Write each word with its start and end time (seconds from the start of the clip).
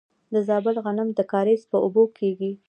د 0.33 0.35
زابل 0.47 0.75
غنم 0.85 1.09
د 1.13 1.19
کاریز 1.31 1.61
په 1.71 1.77
اوبو 1.85 2.03
کیږي. 2.17 2.51